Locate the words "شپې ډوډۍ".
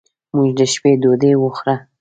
0.73-1.33